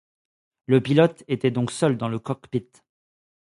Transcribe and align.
Le 0.65 0.81
pilote 0.81 1.23
était 1.27 1.51
donc 1.51 1.69
seul 1.71 1.95
dans 1.95 2.09
le 2.09 2.17
cockpit. 2.17 2.71